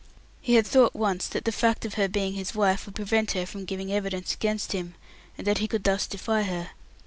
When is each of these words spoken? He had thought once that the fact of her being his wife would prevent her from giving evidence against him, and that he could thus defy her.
He 0.41 0.55
had 0.55 0.65
thought 0.65 0.95
once 0.95 1.27
that 1.27 1.45
the 1.45 1.51
fact 1.51 1.85
of 1.85 1.93
her 1.93 2.07
being 2.07 2.33
his 2.33 2.55
wife 2.55 2.87
would 2.87 2.95
prevent 2.95 3.33
her 3.33 3.45
from 3.45 3.65
giving 3.65 3.91
evidence 3.93 4.33
against 4.33 4.71
him, 4.71 4.95
and 5.37 5.45
that 5.45 5.59
he 5.59 5.67
could 5.67 5.83
thus 5.83 6.07
defy 6.07 6.41
her. 6.41 6.71